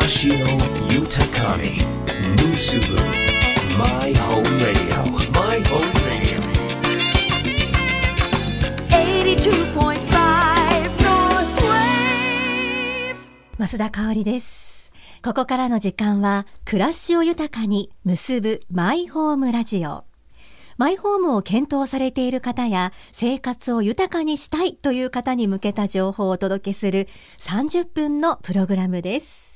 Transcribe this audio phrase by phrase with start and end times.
[0.00, 0.30] Rasio
[0.90, 1.82] Yutakani
[2.36, 2.94] Musubu
[3.76, 5.02] My Home Radio.
[5.32, 6.38] My Home Radio.
[8.90, 9.58] 82.5
[11.02, 13.16] North Wave.
[13.58, 14.92] 増田香織です。
[15.24, 20.04] ここからの時間は暮らしを豊かに結ぶマイホームラジオ
[20.76, 27.08] マイホームを検討されている方や生活を豊かにしたいという方に向けた情報をお届けする
[27.38, 29.47] 30分のプログラムです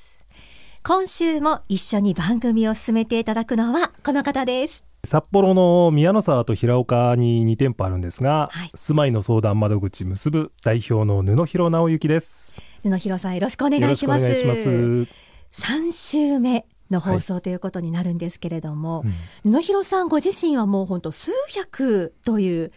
[0.84, 12.60] 今週も一緒に番組を進めていただくのはこの方です札幌の宮の沢と平岡に2店舗あるんですが、はい住まいの相談窓口結ぶ代表の布広直之です。
[12.82, 15.06] 布広さんよろしくお願いしますしくお願いしま
[15.54, 15.62] す。
[15.62, 19.04] 3週目の放送ということになるんですけれども、
[19.44, 22.72] うん布広さんご自身はもう本当数百という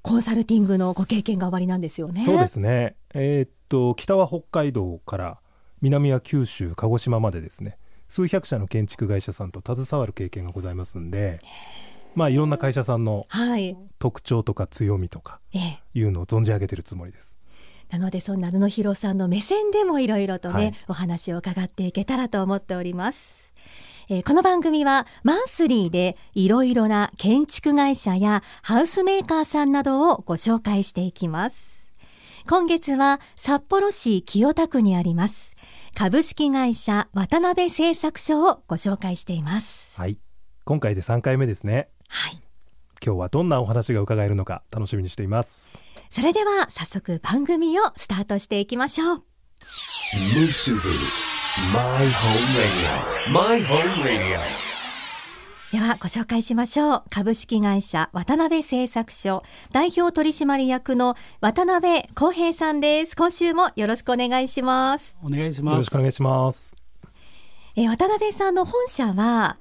[0.00, 2.24] コンサルティングのご経験がおありなんですよね。
[2.24, 2.96] そうですね。
[3.12, 5.38] えーっと北は北海道から
[5.82, 7.76] 南は九州鹿児島までですね
[8.08, 11.38] 数百社の建築会社さんと携わる経験がございますんで、
[12.14, 17.38] まあいろんな会社さんのはい、特徴とか強みとかええ、いうのを存じ上げてるつもりです。
[17.90, 23.50] なのでそんな布広さんの目線でもいろいろとね、はいお話を伺っていけたらと思っております。
[24.10, 31.82] えーこの番組はマンスリーでいろいろな建築会社やハウスメーカーさんなどをご紹介していきます。
[32.48, 35.51] 今月は札幌市清田区にあります
[35.94, 39.92] 株式会社渡辺製作所をご紹介しています。
[39.96, 40.18] はい。
[40.64, 41.88] 今回で3回目ですね。
[42.08, 42.42] はい。
[43.04, 45.80] 今日はどんなお話が伺えるのか楽しみにしています。
[46.08, 49.22] それでは早速番組をスタートしていきましょう。
[49.60, 50.80] Musubu
[51.72, 54.71] My Home Radio My Home Radio
[55.72, 57.02] ではご紹介しましょう。
[57.08, 63.16] 株式会社渡辺製作所代表取締役の渡辺康平さんです。
[63.16, 65.16] 今週もよろしくお願いします。
[65.24, 65.76] お願いしよます。
[65.78, 66.74] ろしくお願いします。
[67.74, 69.56] えー渡辺さんの本社は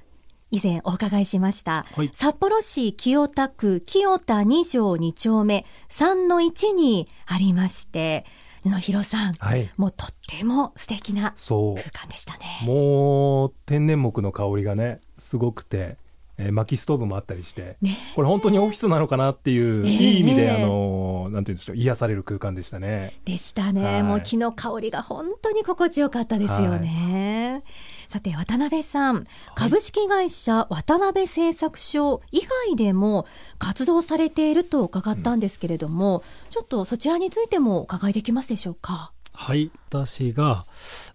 [0.51, 8.25] 以前お伺いしました、はい札幌市清田区清田2条2丁目3の1にありまして
[8.63, 9.69] 布広さん、はい。
[9.77, 11.33] もうとっても素敵な。
[11.47, 12.39] 空間でしたね。
[12.63, 15.97] もう天然木の香りがねすごくて、
[16.37, 23.13] えー薪ストーブもあったりして、ねこれ本当にオフィスなのかなっていう、ええいい意味で、ええあのなんていうんでしょう癒される空間でしたね。
[23.25, 27.63] でしたね、はいもう木の香りが本当に心地よかったですよね。
[28.11, 33.25] さて渡辺さん、株式会社渡辺製作所以外でも
[33.57, 39.13] 活動されていると伺ったんですけれども、ちょっとそちらについてもお伺いできますでしょうか？
[39.33, 40.65] はい、私が、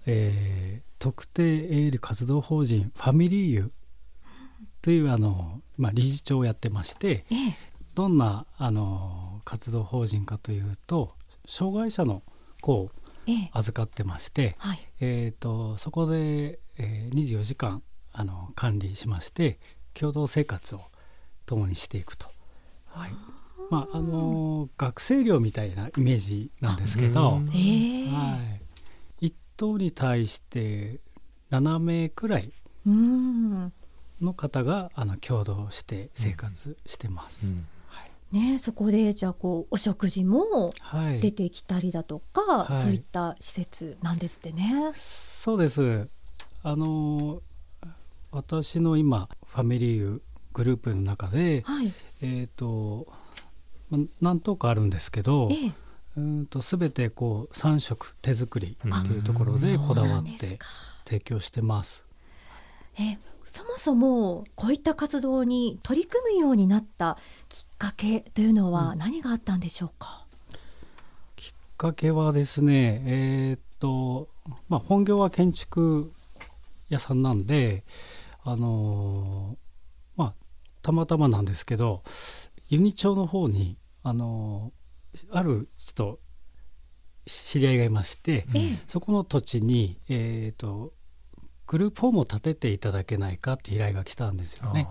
[0.07, 3.73] えー特定営利活動法人ファミリーユ
[4.81, 7.57] というあの、まあ、理事長をやってましてええ、
[7.95, 11.13] どんなあの活動法人かというと
[11.47, 12.23] 障害者の
[12.63, 12.91] 子を
[13.27, 17.83] ええ、預かってまして、はい、えー、とそこで、えー24時間
[18.13, 19.59] あの管理しまして
[19.95, 20.81] 共同生活を
[21.47, 22.27] 共にしていくと。
[22.87, 23.11] はい。
[23.71, 27.51] まああの学生寮みたいなイメージなんですけど、うん。
[27.55, 28.41] ええ、は
[29.21, 31.01] い、1棟に対して
[31.51, 32.53] 7名くらい
[32.87, 33.73] うん、
[34.21, 37.49] の方があの共同して生活してます。
[37.49, 37.67] うん。
[37.89, 38.11] はい。
[38.33, 42.77] ね、そこでじゃあこうお食事もはい、出てきたりだとか、はい。
[42.83, 44.93] そういった施設なんですってね。
[44.95, 46.09] そうです
[46.69, 47.43] あの
[48.33, 50.21] 私の今ファミリー
[50.53, 53.07] グループの中で、はい、えー、と
[53.89, 55.73] ま何棟かあるんですけどええ、
[56.17, 60.59] うーんと全てこう3食手作りうんっていうところでこだわって
[61.05, 62.05] 提供してます。
[62.99, 67.17] えそもそもこういった活動に取り組むようになった
[67.49, 70.27] きっかけというのは何があったんでしょうか？
[71.37, 74.29] きっかけはですねえーっと
[74.69, 76.13] まあ本業は建築
[76.89, 77.85] 屋さんなんで
[78.45, 80.35] あのーまあ
[80.83, 82.03] たまたまなんですけど
[82.69, 86.21] ユニ町の方にあのーあるちょっと
[87.27, 90.93] 知り合いがいまして、ええそこの土地にえーっと
[91.67, 94.89] グループホームを建てていただけないかって依頼が来たんですよね。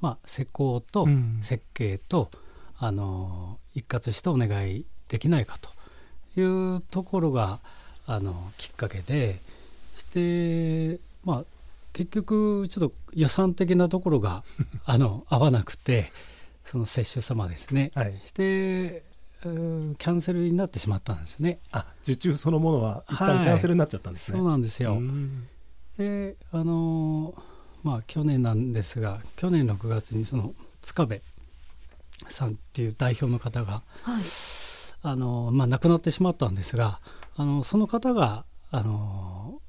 [0.00, 2.30] まあ、施工とうん設計と、
[2.78, 5.70] あの一括してお願いできないかと
[6.40, 7.60] いうところが
[8.06, 9.40] あのきっかけで
[10.16, 11.44] してまあ
[11.92, 14.44] 結局ちょっと予算的なところが
[14.84, 16.10] あの合わなくて
[16.64, 19.04] その接種様ですね、はいして
[19.44, 21.60] うんキャンセルになってしまったんですよね。
[21.70, 24.38] あ受注そのものは一はい旦キャンセルになっちゃったんですね。
[24.38, 24.94] そうなんですよ。
[24.94, 25.46] うん
[25.98, 27.34] であの
[27.84, 31.22] まあ去年なんですが去年6月にその塚部
[32.28, 34.22] さんっていう代表の方がはい、
[35.02, 37.00] あの、まあ、亡くなってしまったんですが
[37.36, 39.60] あのその方があの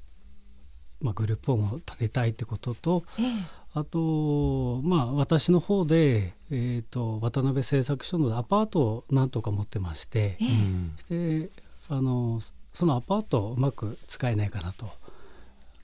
[1.00, 3.26] まあ、グループホームを建てたいってこととええ。
[3.74, 10.46] あと、まあ、私の方で、えー、と渡辺製作所のアパートをなんとか持ってましてえ
[11.10, 11.40] え。
[11.42, 11.50] で
[11.88, 12.40] あの
[12.74, 14.90] そのアパートをうまく使えないかなと。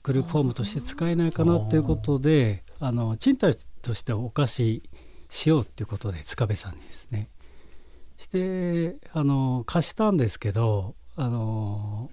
[0.03, 4.89] グループホームとして使えないかなということであの賃貸としてお貸し
[5.29, 7.29] しようっていうことで塚部さんにですね。
[8.17, 12.11] してあの貸したんですけどあの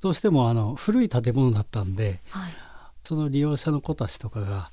[0.00, 2.52] どうしてもあの古い建物だったんではい。
[3.04, 4.72] その利用者の子たちとかが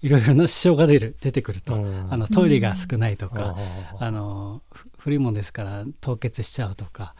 [0.00, 2.12] いろいろな支障が出る出てくると、うん。
[2.12, 3.56] あのトイレが少ないとか、
[3.98, 7.14] ああのふ古いもんですから凍結しちゃうとか。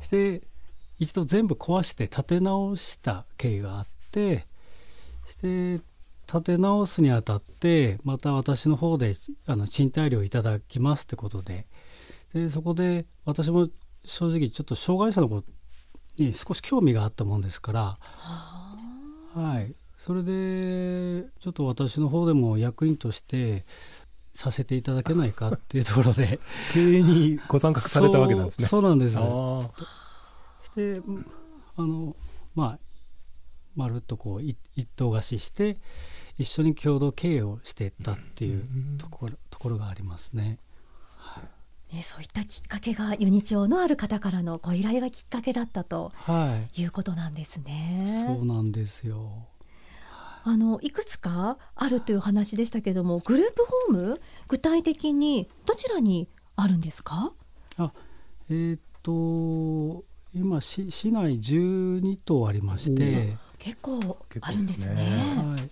[0.00, 0.42] して
[0.98, 4.46] 一度全部壊して建て直した経緯があって
[5.26, 5.82] して
[6.26, 9.14] 建て直すにあたってまた私の方で
[9.46, 11.66] あの賃貸料いただきますってことで。
[12.32, 13.68] でそこで私も
[14.04, 15.44] 正直ちょっと障害者の子
[16.18, 17.96] に少し興味があったもんですから。
[19.34, 19.74] はい。
[19.98, 23.64] それでちょっと私の方でも役員として
[24.34, 26.40] させていただけないかっていうところで。
[26.72, 28.66] 経営にご参画されたわけなんですね。
[28.66, 29.18] そうなんです。
[29.18, 29.70] あー
[30.62, 31.30] してうん
[31.76, 32.16] あの
[32.54, 32.78] まあ
[33.74, 35.78] まるっとこうい一棟貸しして
[36.38, 38.64] 一緒に共同経営をしていったっていう
[38.98, 40.58] ところ,、ところがありますね。
[41.92, 48.24] ね、そういったきっかけがユニチョウのある方からのご依頼がきっかけだったとはい、いうことなんですね。
[48.26, 49.46] そうなんですよ。
[50.44, 57.32] あのいくつかあるという話でしたけどもグループホーム具体的にどちらにあるんですか？
[57.76, 57.92] あ
[58.48, 60.04] えーっと
[60.34, 64.94] 今市市内12棟ありまして、結構あるんですね。
[64.94, 65.42] ですね。
[65.44, 65.70] はい、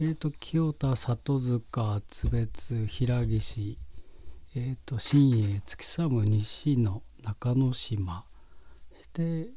[0.00, 3.76] えーっと清田里塚津別平岸
[4.58, 8.24] えーっと新栄月寒西野中之島。
[9.02, 9.50] して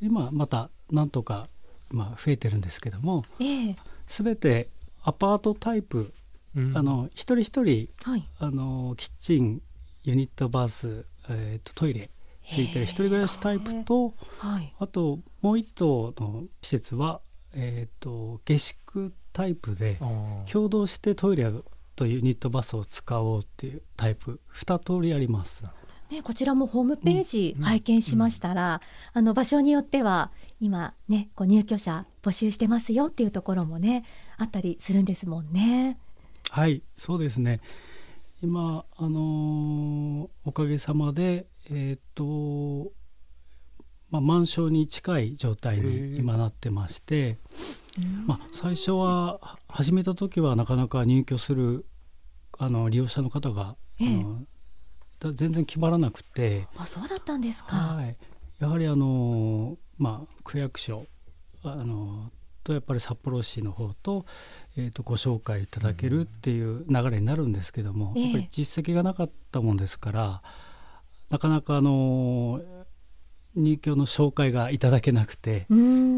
[0.00, 1.48] 今またなんとか、
[1.90, 3.76] まあ、増えてるんですけどもええ。
[4.06, 4.68] 全て
[5.02, 6.14] アパートタイプ、
[6.54, 6.78] うん。
[6.78, 8.28] あの一人一人はい。
[8.38, 9.60] あのキッチン
[10.04, 12.08] ユニットバス、えー、とトイレ
[12.48, 14.72] ついてる一人暮らしタイプとはい。
[14.78, 17.20] あともう一棟の施設は、
[17.54, 19.98] えー、と下宿タイプで
[20.48, 21.50] 共同してトイレ
[21.94, 24.40] とユニットバスを使おうっていうタイプ。
[24.54, 25.64] 2通りあります。
[26.10, 28.82] ね、こちらもホームページ拝見しましたら、
[29.14, 30.30] あの場所によっては
[30.60, 34.04] 今ねこう入居者募集してますよっていうところもね
[34.36, 35.98] あったりするんですもんね。
[36.50, 37.60] はいそうですね。
[38.42, 42.92] 今あのーおかげさまでえっ、と
[44.12, 47.38] まあ、マンションに近い状態に今なってまして、
[48.26, 51.84] まあ、最初はは始めた時はなかなか入居する
[52.58, 54.08] あの利用者の方が、ええ。
[54.08, 54.40] あの
[55.18, 57.76] だ全然決まらなくて、あそうだったんですか。
[57.76, 58.16] はい、
[58.60, 61.06] やはりあの、まあ、区役所
[61.62, 62.30] あの
[62.64, 64.24] とやっぱり札幌市の方と,、
[64.76, 68.22] えー、とご紹介いただけるっていう流れになるんですけども、ええ。
[68.22, 70.42] やっぱり実績がなかったもんですから
[71.30, 72.60] なかなかあの
[73.54, 75.66] 入居の紹介がいただけなくて。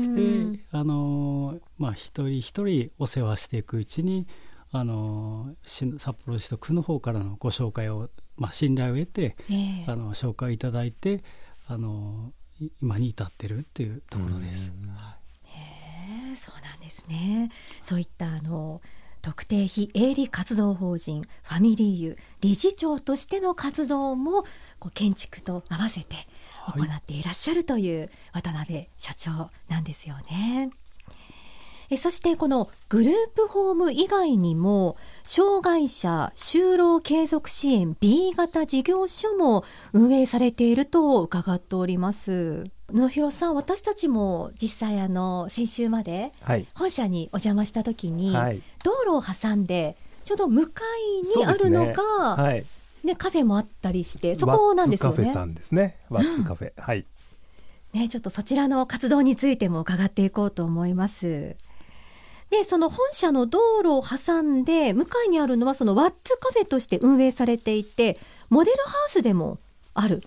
[0.00, 4.26] してあのまあ一人一人お世話していくうちに
[4.70, 11.22] あのし札幌市と区の方からのご紹介を、まあ、信頼を得てええあの紹介いただいて
[11.66, 14.72] あのい今に至ってるっていうところです。
[15.46, 17.50] ええそうなんですね。
[17.82, 18.81] そういったあの
[19.24, 24.43] 特定非営利活動法人ファミリーユ理事長としての活動も
[24.78, 26.14] こう建築と合わせて
[26.66, 30.69] 行っていらっしゃるという渡辺社長なんですよね。
[31.88, 39.64] えそしてこのグループホーム以外にも障害者就労継続支援 B 型事業所も
[39.94, 42.64] 運営されていると伺っております
[42.94, 50.82] 野広さん私たちも実際あの先週まではい本社にお邪魔した時に、はい道路を挟んでちょうど向か
[51.27, 52.03] いにあるのが、
[52.36, 52.65] はい
[53.03, 55.96] ねカフェもあったりしてそこなんですよねワッツカフェさんですね。
[56.08, 56.72] ワッツカフェ。
[56.81, 57.05] はい。
[57.93, 61.56] ね、ちょっとそちらの活動についても伺っていこうと思います。
[62.51, 68.19] で、その本社の道路を挟んで、向かいにあるのはそのワッツカフェとして運営されていて、
[68.51, 69.58] モデルハウスでも
[69.94, 70.22] ある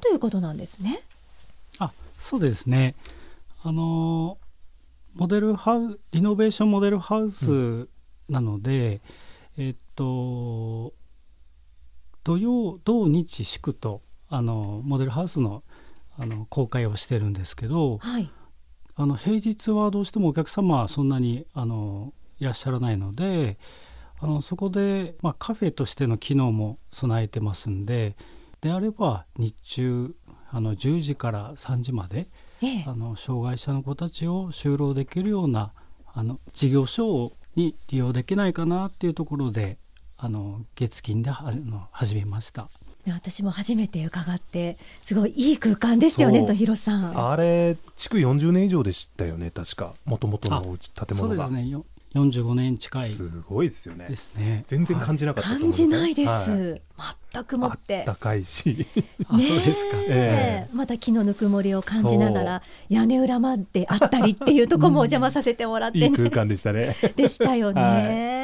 [0.00, 1.02] ということなんですね。
[2.22, 2.94] あそうですね
[3.62, 4.38] あの
[5.14, 7.88] モデルハウリノベーションモデルハウス
[8.28, 9.02] なので、
[9.58, 10.94] えっと
[12.24, 15.62] 土曜土日祝とあのモデルハウスの
[16.16, 18.30] あの公開をしてるんですけどはい。
[18.94, 23.58] あの平日はどうしてもお客様はそんなにあのいらっしゃらないので
[24.20, 28.16] あのそこで、まあ、カフェとしての機能も備えてますんで
[28.60, 30.14] であれば日中
[30.52, 32.28] あの10時から3時まで
[32.62, 32.84] ええ。
[32.86, 35.72] あの障害者の子たちを就労できるような
[36.14, 39.78] あの事業所に利用できないかなっていうところで
[40.18, 42.68] あの月金ではあの始めました。
[43.04, 47.30] ね私も初めて伺ってすごいいい空間でしたよねとひろさん。
[47.30, 49.94] あれ築40年以上でしたよね確か。
[50.04, 51.16] もともとの建物が。
[51.16, 51.68] そうですね。
[51.68, 53.08] よ45年近い。
[53.08, 54.06] すごいですよね。
[54.08, 54.64] ですね。
[54.66, 56.82] 全然感じなかったと思うん感じないです、はい。
[57.32, 57.98] 全くもって。
[58.00, 58.86] あったかいし。
[59.28, 59.96] あそうですか。
[60.08, 60.74] ええ。
[60.74, 66.94] また木のぬくもりを感じながら屋根裏まであったりっていうところもお邪魔させてもらってね、いい空間でしたね。
[67.16, 68.41] でしたよね。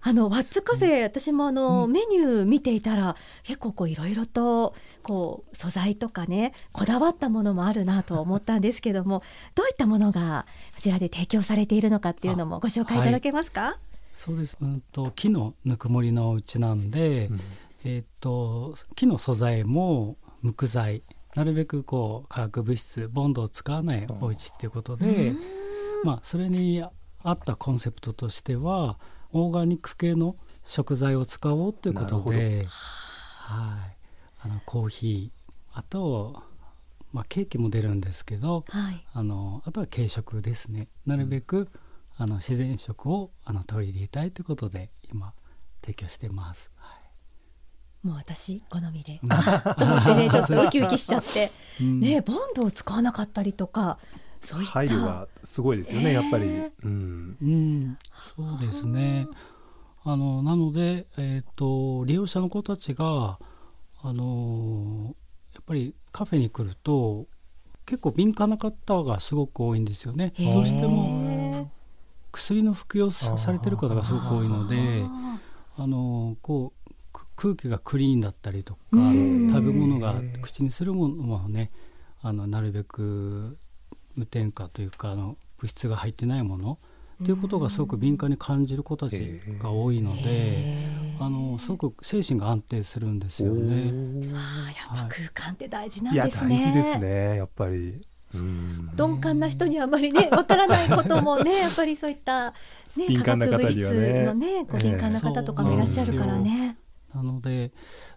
[0.00, 9.22] あのワッツカフェ、私もあの、メニュー見ていたら結構こういろいろとこう素材とかねこだわったものもあるなと思ったんですけども
[9.54, 13.78] どういったものがこちらで提供されているのかっていうのもご紹介いただけますか、
[14.14, 14.56] そうです。
[14.60, 17.40] うんと木のぬくもりのお家なんで、うん。
[17.84, 21.02] えっ、と木の素材も無垢材
[21.34, 25.32] なるべくこう化学物質ボンドを使わないお家っていうことで、
[26.04, 26.82] まあそれに
[27.22, 28.98] 合ったコンセプトとしては
[29.32, 33.96] オーガニック系の食材を使おうということなで、はい。
[34.40, 36.42] あのコーヒーあと
[37.12, 39.04] まあケーキも出るんですけど、はい。
[39.12, 40.88] あのあとは軽食ですね。
[41.06, 41.68] なるべく、
[42.16, 45.32] あの自然食をあの取り入れたいということで今
[45.82, 46.70] 提供してます。
[46.76, 46.96] は
[48.04, 48.06] い。
[48.06, 49.20] もう私好みで、
[49.78, 52.00] と思ってねちょっとウキウキしちゃって、 うん。
[52.00, 53.98] ねボンドを使わなかったりとか
[54.72, 56.44] 配慮がすごいですよねやっぱり。
[56.84, 57.36] うん。
[57.40, 57.98] うん、
[58.36, 59.26] そうですね。
[60.04, 63.38] あのなので、えー、と利用者の子たちが、
[64.00, 65.14] あの
[65.54, 67.26] やっぱりカフェに来ると
[67.84, 70.32] 結構敏感な方がすごく多いんですよね。
[70.38, 71.70] どうしても
[72.32, 75.40] 薬の服用さされてる方がすごく多いので、あ
[75.76, 79.50] あのこうく空気がクリーンだったりとかうん。
[79.50, 81.70] 食べ物が口にするものはね
[82.20, 83.58] あのなるべく
[84.18, 86.78] 無添加というかあの物質が入ってないもの。
[87.22, 90.86] っていうことがすごく敏感に感じる子たちが多いので、
[91.18, 93.74] あのすごく精神が安定するんですよね。
[93.74, 96.56] ーあーやっぱ空間って大事ないんやですね。
[96.56, 98.00] 大事ですねやっぱり。
[98.34, 98.90] うん。
[98.96, 102.54] 鈍感な人にはあまりね わからないこともねやっぱりそういった、ね、
[103.08, 106.76] 敏化感な方に学物質のねこう敏感な方とかもいらっしゃるからね。
[107.12, 107.72] なので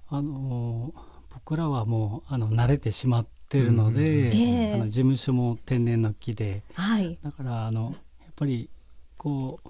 [0.10, 0.94] あの
[1.34, 4.74] 僕らはもうあの慣れてしまってるので、うんええ。
[4.74, 7.18] あの事務所も天然の木ではい。
[7.24, 8.70] だからあのやっぱり
[9.18, 9.70] こう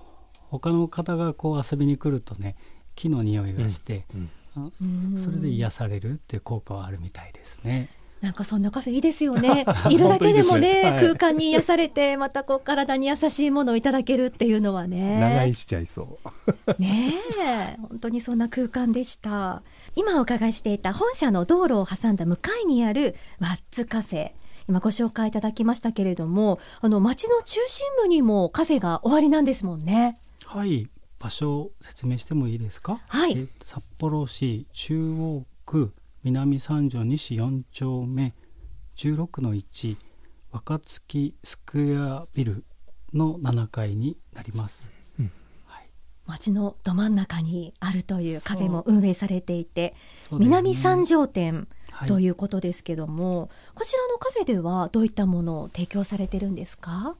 [0.49, 2.55] 他の方がこう遊びに来るとね
[2.95, 5.17] 木の匂いがして、うんあうん。
[5.17, 7.89] それで癒されるっていう効果はあるみたいですね。
[8.21, 9.65] なんかそんなカフェいいですよね。
[9.89, 10.95] いるだけでもねはい。
[10.99, 15.19] 空間に癒されてまたこう体に優しいものをいただけるっていうのはね。
[15.19, 16.19] 長居しちゃいそ
[16.67, 16.81] う。
[16.81, 17.77] ねえ。
[17.89, 19.63] 本当にそんな空間でした。
[19.95, 24.31] 今お伺いしていた本社の道路を挟んだ向かいにあるワッツカフェ。
[24.69, 30.19] 今ご紹介いただきましたけれどもあの街の中心部にもカフェが終わりなんですもんね。
[30.45, 30.87] はい。
[31.19, 33.01] 場所を説明してもいいですか？
[33.07, 33.33] はい。
[33.37, 38.33] え札幌市中央区南三条西4丁目
[38.95, 39.97] 16の1
[40.51, 42.63] 若槻スクエアビル
[43.13, 44.91] の7階になります。
[45.19, 45.31] うん。
[45.65, 45.89] はい。
[46.27, 49.95] 街のど真ん中にあるというカフェも運営されていて、
[50.31, 50.37] ね。
[50.37, 52.07] 南三条店はい。
[52.07, 57.15] ということですけども、こちらのカフェではどういったものを提供されてるんですか、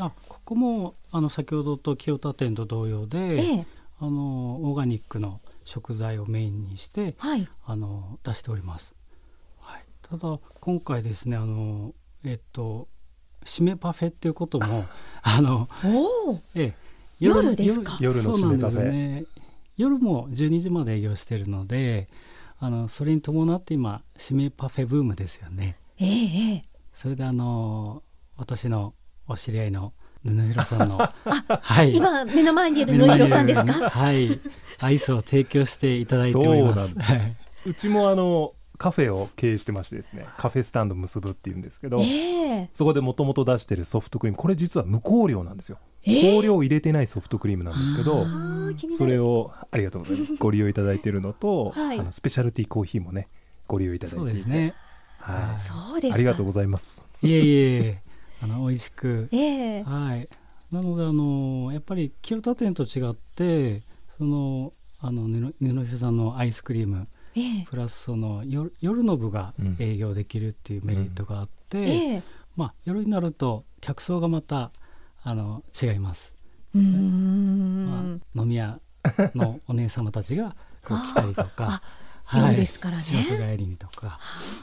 [0.00, 3.66] あここもあの先ほどと清田店と同様で、ええ。
[4.00, 8.94] あのオーガニックの食材をメインにしてはいあの出しております。
[9.60, 11.94] はい、ただ今回ですねあの
[12.24, 12.88] えっと
[13.44, 14.84] 締めパフェっていうことも
[15.22, 15.68] あの
[16.54, 16.74] ええ
[17.20, 17.96] 夜ですか？
[18.00, 19.24] 夜のそうなんです締めパフェよね。
[19.76, 22.06] 夜も12時まで営業してるので
[22.60, 25.76] あのそれに伴って今締めパフェブームですよね。
[25.98, 28.02] ええええそれであの
[28.36, 28.94] 私の
[29.26, 29.92] お知り合いの
[30.24, 30.98] 布広さんの。
[30.98, 31.94] はい。
[31.94, 33.90] 今目の前にいる野広さんですか？
[33.90, 34.28] はい。
[34.80, 36.90] アイスを提供していただいております。
[36.90, 37.22] そうなんです。
[37.22, 37.36] はい。
[37.66, 42.70] うちもあのカフェを経営してましてですねカフェスタンド結ぶっていうんですけど、ええ。
[42.74, 46.40] そこでもともと出してるソフトクリームこれ実は無香料なんですよ、ええ。
[46.40, 48.26] 香料入れてないソフトクリームなんですけど
[48.90, 50.34] それをありがとうございます。
[50.40, 52.00] ご利用いただいているのと、はい。
[52.00, 53.28] あのスペシャルティーコーヒーもね
[53.68, 54.30] ご利用いただいていて。
[54.30, 54.74] そうですね。
[55.18, 55.60] はい。
[55.60, 56.14] そうですか。
[56.16, 57.06] ありがとうございます。
[57.22, 58.02] いえいえ
[58.44, 59.28] あの美味しく。
[59.32, 59.82] ええ。
[59.84, 60.28] はい。
[60.70, 63.82] なのであのやっぱり清田店と違って
[64.18, 67.64] そのあの布布広さんのアイスクリームええ。
[67.64, 69.76] プラスその夜夜の部がうん。
[69.78, 72.22] 営業できるっていうメリットがあって、ええ。
[72.54, 74.72] まあ夜になると客層がまた
[75.22, 76.34] あの違います。
[76.74, 78.78] うーん、まあ、飲み屋
[79.34, 81.80] のお姉様たちが こう来たりとか
[82.26, 83.02] あ、夜ですからね。
[83.02, 84.18] 仕事帰りにとか、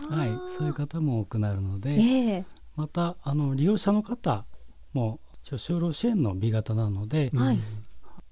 [0.09, 4.45] はい、そういう方も多くなるので、ええまたあの利用者の方
[4.93, 7.59] も一応就労支援の B 型なので、はい。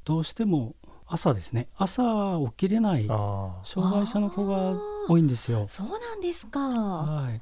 [0.06, 1.68] どうしても朝ですね。
[1.78, 5.66] 朝起きれないあ障害者の子が多いんですよ。
[5.68, 6.60] そうなんですか。
[6.60, 7.42] はい、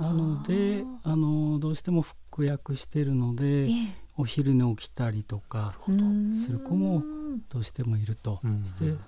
[0.00, 4.08] なのであのどうしても服薬してるのでええ。
[4.18, 7.02] お昼に起きたりとかする子も
[7.48, 8.98] どうしてもいると、して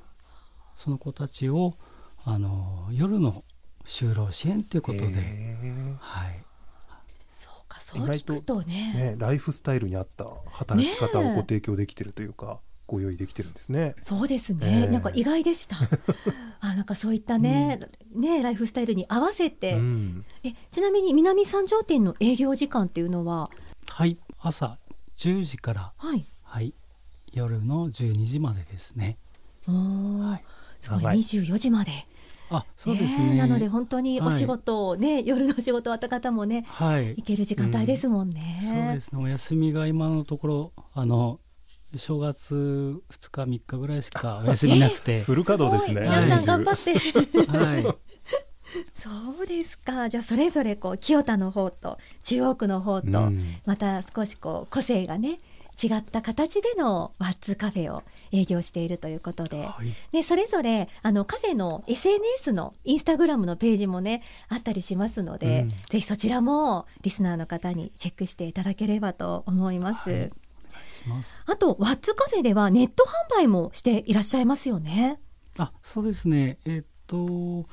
[0.76, 1.74] その子たちを
[2.24, 3.44] あの夜の
[3.84, 5.56] 就労支援というあことで、へ
[5.98, 6.44] はい、
[7.80, 8.92] そう聞くとーね。
[8.94, 13.94] ね、ライフスタイルに合った働き方をご提供できてるというか、ご用意できてるんですね。
[14.00, 15.76] そうですね、ええなんか意外でした。
[16.60, 17.80] あ、なんかそういったね、
[18.12, 19.74] ね、ライフスタイルに合わせて。
[19.74, 23.48] うんえ、ちなみに南三条店の営業時間っていうのは？
[23.86, 24.78] はい、朝
[25.18, 26.26] 10時から、はい。
[26.42, 26.74] はい、
[27.32, 29.18] 夜の12時までですね。
[29.68, 30.44] おお、はい
[30.80, 31.92] すごい、長い二十四時まで。
[32.50, 33.34] あそうですね。
[33.34, 37.08] なので本当にお仕事をね、 夜のお仕事終わった方もね、はい。
[37.16, 38.60] 行ける時間帯ですもんね。
[38.62, 39.22] そうですね。
[39.22, 41.38] お休みが今のところあの
[41.96, 42.54] 正月
[43.10, 45.20] 2日3日ぐらいしか お休みなくて。
[45.20, 46.00] フル稼働ですね。
[46.02, 46.94] 皆さん頑張って。
[47.58, 47.82] はい。
[48.94, 49.08] そ
[49.42, 50.08] うですか。
[50.08, 53.44] じゃあそれぞれこう清田の方と中央区の方と、うん。
[53.64, 55.38] また少しこう個性がね
[55.82, 59.94] 違った形でのワッツカフェを営業しているということで、はい。
[60.12, 65.68] ね、それぞれあのカフェの SNS のインスタグラムのページもねあったりしますので、うん。
[65.70, 70.10] ぜひそちらもリスナーの方にチェックしていただければと思います。
[70.10, 70.32] はい。
[71.46, 75.18] あとワッツカフェではネット販売もしていらっしゃいますよね。
[75.58, 76.58] あそうですね。
[76.64, 77.66] えっと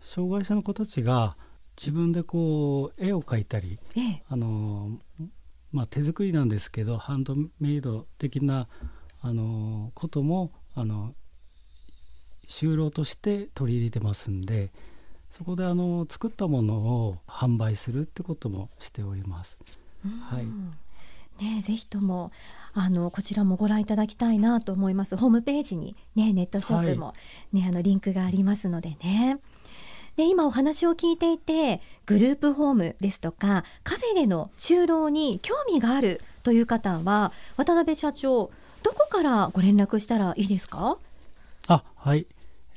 [0.00, 1.36] 障害者の子たちが
[1.76, 4.98] 自分でこう絵を描いたりええ、あの
[5.76, 8.66] まあ手作りなんですけどハンドメイド的な
[9.20, 11.14] あのこともあの
[12.48, 14.70] 就労として取り入れてますんで
[15.30, 19.58] そこであの作ったものを販売するってこともしております。
[20.30, 22.32] はいねえ、ぜひとも
[22.72, 25.18] あのこちらもご覧いただきたいなと思います。
[25.18, 27.12] ホームページにねネットショップも、
[27.52, 29.38] ねあのリンクがありますのでね。
[30.16, 38.50] で今お話を聞いていてグループホームですとかカフェでの就労に興味があるという方は渡辺社長
[38.82, 40.98] どこからご連絡したらいいですか？
[41.66, 42.26] あはい。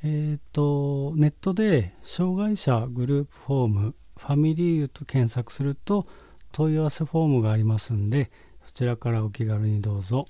[0.02, 6.06] えっ、とネットで障害者グループホームファミリーユと検索すると
[6.52, 8.30] 問い合わせフォームがありますんで
[8.66, 10.26] そちらからお気軽にどうぞ。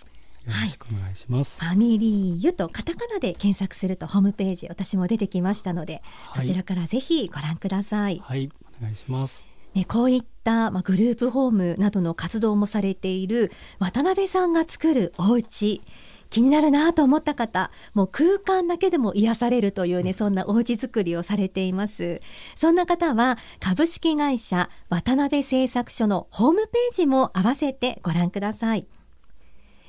[0.52, 1.58] しくお願いします。
[1.60, 8.20] ファミリーユとカタカナで検索するとホームページ私も出てきましたので、はいそちらからぜひご覧ください。
[8.24, 9.44] はい、お願いします。
[9.74, 15.80] ね、こういった、まあ、グループホームなどの活動もされている渡辺さんが作るお家
[16.28, 22.20] 気になるなと思った方もう空間だけでも癒されるというねそんなお家作りをされています
[22.54, 28.86] そんな方は株式会社渡辺製作所のホームページも合わせてご覧ください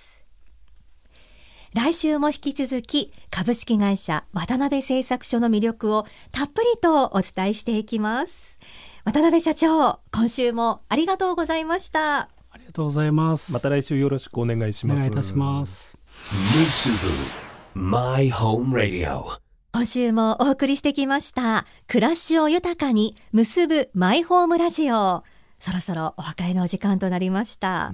[1.75, 8.57] 来週も引き続き株式会社渡辺製作所の魅力をたっぷりとお伝えしていきます
[9.05, 13.53] 渡辺社長今週もありがとうございましたありがとうございます。
[13.53, 14.97] また来週よろしくお願いします。
[14.97, 15.99] お願いいたします。
[17.75, 19.37] My Home Radio
[19.73, 25.23] 今週もお送りしてきました暮らしを豊かに結ぶマイホームラジオ
[25.59, 27.93] そろそろお別れのお時間となりました、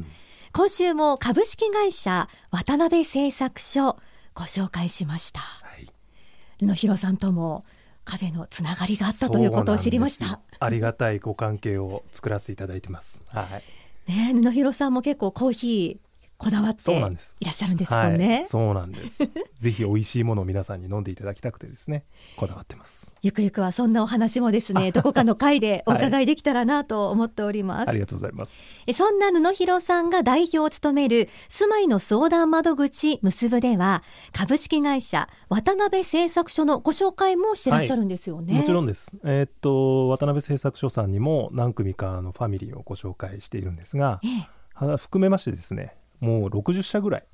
[0.52, 3.98] 今週も株式会社渡辺製作所
[4.34, 5.40] ご紹介しました。
[5.40, 6.64] はい。
[6.64, 7.64] 野広さんとも
[8.04, 10.40] カフェのつながりがあったということを知りました。
[10.58, 13.22] ありがたいご関係を作らせていただいてます。
[13.28, 14.10] はい。
[14.10, 16.11] ねえ布広さんも結構コーヒー
[16.42, 19.30] こだわっていらっしゃるんですもんね、はい、そうなんです。
[19.54, 22.04] ぜひ美味しいものを皆さんに飲んでいただきたくてですね、
[22.36, 23.14] こだわってます。
[23.22, 28.82] ゆくゆくはそんなお話もですね どこかの回でお伺いできたらなと思っております、ありがとうございます。
[28.88, 34.02] えそんな布広さんが代表を務める住まいの相談窓口結ぶでは
[34.32, 39.14] 株式会社渡辺製作所のご紹介もしてらっしゃるんですよね、もちろんです。
[39.22, 47.24] えーっと渡辺製作所さんにも何組かのファミリーをご紹介しているんですが、ええは含めましてですね、もう60社ぐらい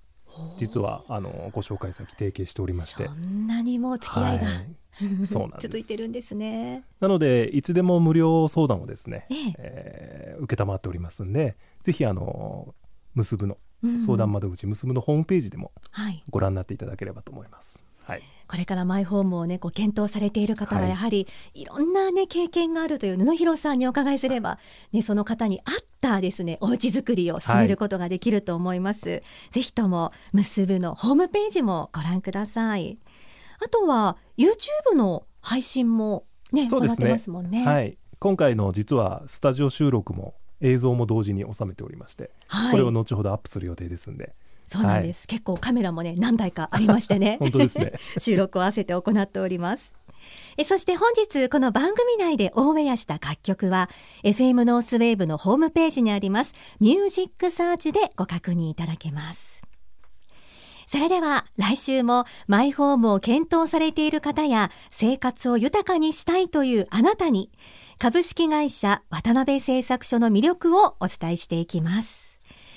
[0.56, 3.06] 実はあのご紹介先提携しておりまして。
[3.06, 5.26] そんなにもう付き合いが、はい。
[5.26, 5.62] そうなんです。
[5.68, 6.84] 続いてるんですね。
[7.00, 9.54] なのでいつでも無料相談をですね、ええ。
[9.58, 12.74] えー、承っておりますんでぜひあの
[13.14, 13.98] 結ぶのうん。
[13.98, 16.24] 相談窓口結ぶのホームページでもはい。
[16.30, 17.84] ご覧になっていただければと思います。
[18.04, 20.90] はい、これからマイホームをね、こう検討されている方ははい。
[20.90, 24.58] やはり、い、ろんなね、経験があるという布広さんにお伺いすれば、
[24.90, 29.22] ね、その方に合ったですね、お家作りを進めることができると思います。
[29.50, 32.98] ぜひとも、結ぶのホームページもご覧ください。
[33.60, 37.10] あとは、YouTube の配信もね、行ってそうですね。
[37.10, 37.66] ますもんね。
[37.66, 42.70] はい、今回の実はスタジオ収録も映像も同時に収めておりまして、はい。
[42.72, 44.34] これを後ほどアップする予定ですんで
[44.68, 47.38] そうなんです、結構カメラもね何台かありましてね。
[47.40, 47.92] 本当ですね。
[48.20, 49.94] 収録を合わせて行っております。
[50.58, 53.88] えそして本日この番組内でオンエアした楽曲は
[54.24, 59.62] FM ノースウェーブのホームページにありますミュージックサーチでご確認いただけます。
[60.86, 67.50] それでは来週もマイホームを検討されている方や生活を豊かにしたいというあなたに
[67.98, 72.28] 株式会社渡部製作所の魅力をお伝えしていきます。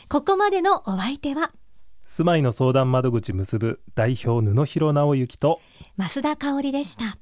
[0.09, 1.53] ここまでのお相手は
[2.13, 5.61] 住まいの相談窓口結ぶ代表布広直之と
[5.97, 7.20] 増田香織でした。